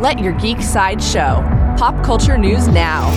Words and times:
Let 0.00 0.18
your 0.18 0.32
geek 0.32 0.62
side 0.62 1.02
show. 1.02 1.44
Pop 1.76 2.02
culture 2.02 2.38
news 2.38 2.66
now. 2.68 3.10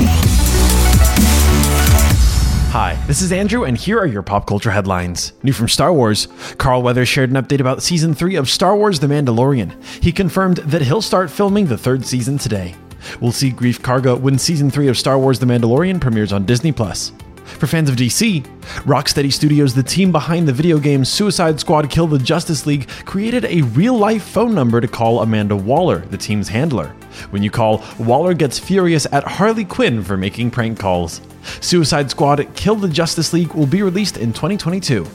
Hi, 2.71 3.02
this 3.08 3.21
is 3.21 3.32
Andrew, 3.32 3.63
and 3.63 3.78
here 3.78 3.98
are 3.98 4.06
your 4.06 4.21
pop 4.21 4.45
culture 4.45 4.70
headlines. 4.70 5.32
New 5.43 5.54
from 5.54 5.69
Star 5.69 5.93
Wars 5.93 6.27
Carl 6.58 6.83
Weathers 6.83 7.08
shared 7.08 7.30
an 7.30 7.38
update 7.42 7.61
about 7.61 7.82
season 7.82 8.14
3 8.14 8.36
of 8.36 8.50
Star 8.50 8.75
Wars 8.75 9.00
The 9.00 9.07
Mandalorian. 9.07 9.82
He 10.04 10.11
confirmed 10.11 10.57
that 10.57 10.82
he'll 10.82 11.02
start 11.02 11.32
filming 11.32 11.68
the 11.68 11.77
third 11.77 12.05
season 12.05 12.38
today. 12.38 12.75
We'll 13.21 13.31
see 13.31 13.52
Greef 13.52 13.79
Karga 13.79 14.20
when 14.20 14.38
season 14.38 14.70
3 14.70 14.89
of 14.89 14.97
Star 14.97 15.18
Wars 15.18 15.39
The 15.39 15.45
Mandalorian 15.45 16.02
premieres 16.02 16.34
on 16.34 16.45
Disney 16.45 16.73
Plus. 16.73 17.13
For 17.46 17.68
fans 17.68 17.89
of 17.89 17.96
DC, 17.96 18.44
Rocksteady 18.84 19.32
Studios, 19.32 19.73
the 19.73 19.84
team 19.84 20.12
behind 20.12 20.48
the 20.48 20.54
video 20.54 20.80
game 20.80 21.05
Suicide 21.05 21.60
Squad 21.60 21.89
Kill 21.89 22.07
the 22.07 22.18
Justice 22.18 22.66
League, 22.66 22.88
created 23.05 23.46
a 23.46 23.62
real 23.62 23.98
life 23.98 24.23
phone 24.23 24.55
number 24.55 24.82
to 24.82 24.88
call 24.88 25.21
Amanda 25.21 25.56
Waller, 25.56 26.00
the 26.00 26.18
team's 26.18 26.48
handler. 26.48 26.96
When 27.29 27.43
you 27.43 27.52
call, 27.52 27.84
Waller 28.00 28.34
gets 28.34 28.57
furious 28.57 29.06
at 29.11 29.24
Harley 29.24 29.65
Quinn 29.65 30.04
for 30.04 30.18
making 30.18 30.51
prank 30.51 30.79
calls. 30.79 31.21
Suicide 31.61 32.10
Squad 32.10 32.48
Kill 32.56 32.76
the 32.76 32.88
Justice 32.88 33.34
League 33.34 33.54
will 33.54 33.68
be 33.68 33.84
released 33.84 34.18
in 34.18 34.34
2022. 34.34 35.06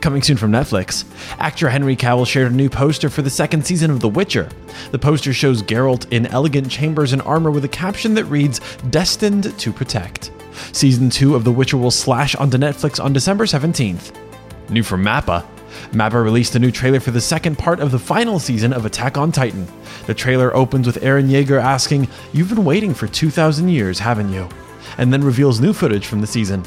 Coming 0.00 0.22
soon 0.22 0.36
from 0.36 0.52
Netflix, 0.52 1.04
actor 1.40 1.68
Henry 1.68 1.96
Cavill 1.96 2.26
shared 2.26 2.52
a 2.52 2.54
new 2.54 2.70
poster 2.70 3.10
for 3.10 3.22
the 3.22 3.30
second 3.30 3.66
season 3.66 3.90
of 3.90 3.98
The 3.98 4.08
Witcher. 4.08 4.48
The 4.92 4.98
poster 4.98 5.32
shows 5.32 5.62
Geralt 5.62 6.10
in 6.12 6.26
elegant 6.26 6.70
chambers 6.70 7.12
and 7.12 7.20
armor 7.22 7.50
with 7.50 7.64
a 7.64 7.68
caption 7.68 8.14
that 8.14 8.26
reads, 8.26 8.60
Destined 8.90 9.58
to 9.58 9.72
Protect. 9.72 10.30
Season 10.72 11.10
2 11.10 11.34
of 11.34 11.44
The 11.44 11.52
Witcher 11.52 11.76
will 11.76 11.90
slash 11.90 12.34
onto 12.34 12.58
Netflix 12.58 13.02
on 13.02 13.12
December 13.12 13.46
17th. 13.46 14.14
New 14.70 14.82
from 14.82 15.04
Mappa. 15.04 15.46
Mappa 15.92 16.22
released 16.22 16.54
a 16.54 16.58
new 16.58 16.70
trailer 16.70 17.00
for 17.00 17.10
the 17.10 17.20
second 17.20 17.58
part 17.58 17.80
of 17.80 17.90
the 17.90 17.98
final 17.98 18.38
season 18.38 18.72
of 18.72 18.84
Attack 18.84 19.16
on 19.16 19.32
Titan. 19.32 19.66
The 20.06 20.14
trailer 20.14 20.54
opens 20.54 20.86
with 20.86 21.02
Eren 21.02 21.28
Yeager 21.28 21.60
asking, 21.60 22.08
You've 22.32 22.48
been 22.48 22.64
waiting 22.64 22.94
for 22.94 23.06
2,000 23.06 23.68
years, 23.68 23.98
haven't 23.98 24.32
you? 24.32 24.48
And 24.98 25.12
then 25.12 25.22
reveals 25.22 25.60
new 25.60 25.72
footage 25.72 26.06
from 26.06 26.20
the 26.20 26.26
season. 26.26 26.64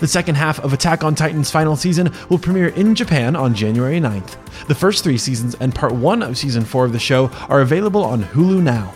The 0.00 0.08
second 0.08 0.36
half 0.36 0.58
of 0.60 0.72
Attack 0.72 1.04
on 1.04 1.14
Titan's 1.14 1.50
final 1.50 1.76
season 1.76 2.10
will 2.28 2.38
premiere 2.38 2.68
in 2.68 2.94
Japan 2.94 3.36
on 3.36 3.54
January 3.54 4.00
9th. 4.00 4.36
The 4.66 4.74
first 4.74 5.04
three 5.04 5.18
seasons 5.18 5.54
and 5.56 5.74
part 5.74 5.92
one 5.92 6.22
of 6.22 6.38
season 6.38 6.64
four 6.64 6.86
of 6.86 6.92
the 6.92 6.98
show 6.98 7.28
are 7.48 7.60
available 7.60 8.02
on 8.02 8.22
Hulu 8.22 8.62
now. 8.62 8.94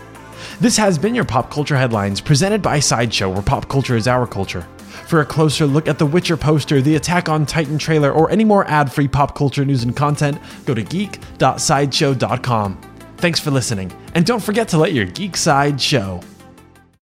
This 0.61 0.77
has 0.77 0.99
been 0.99 1.15
your 1.15 1.25
Pop 1.25 1.51
Culture 1.51 1.77
Headlines, 1.77 2.21
presented 2.21 2.63
by 2.63 2.79
Sideshow, 2.79 3.29
where 3.29 3.43
pop 3.43 3.69
culture 3.69 3.97
is 3.97 4.07
our 4.07 4.27
culture. 4.27 4.63
For 5.09 5.21
a 5.21 5.27
closer 5.27 5.67
look 5.67 5.89
at 5.89 5.99
the 5.99 6.07
Witcher 6.07 6.37
poster, 6.37 6.81
the 6.81 6.95
Attack 6.95 7.29
on 7.29 7.45
Titan 7.45 7.77
trailer, 7.77 8.13
or 8.13 8.31
any 8.31 8.45
more 8.45 8.65
ad 8.67 8.93
free 8.93 9.09
pop 9.09 9.35
culture 9.35 9.65
news 9.65 9.83
and 9.83 9.97
content, 9.97 10.39
go 10.65 10.73
to 10.73 10.83
geek.sideshow.com. 10.83 12.81
Thanks 13.17 13.41
for 13.41 13.51
listening, 13.51 13.93
and 14.15 14.25
don't 14.25 14.43
forget 14.43 14.69
to 14.69 14.79
let 14.79 14.93
your 14.93 15.07
geek 15.07 15.37
side 15.37 15.81
show. 15.81 16.21